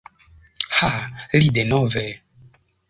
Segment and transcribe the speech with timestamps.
[0.77, 0.89] Ha,
[1.37, 1.53] li...
[1.59, 2.07] denove?!